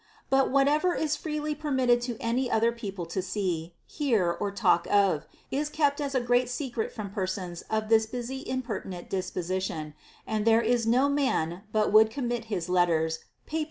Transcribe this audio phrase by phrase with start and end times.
[0.31, 5.27] But whatever is freely permitted to any other people to see, hear, or talk of,
[5.51, 9.93] is kept as a great secret from persons of this busy impertinent disposition;
[10.25, 13.59] and there is no man but would commit his letters, papers.